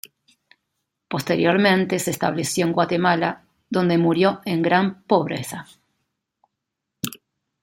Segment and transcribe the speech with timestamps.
[1.07, 5.67] Posteriormente se estableció en Guatemala, donde murió en gran pobreza.